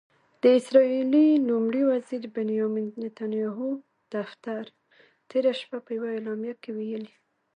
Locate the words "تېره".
5.29-5.53